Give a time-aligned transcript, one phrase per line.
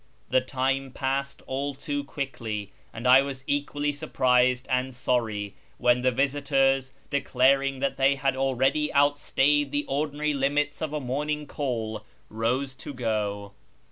[0.31, 6.09] The time passed all too quickly, and I was equally surprised and sorry when the
[6.11, 12.73] visitors, declaring that they had already outstayed the ordinary limits of a morning call, rose
[12.81, 13.51] to n;o.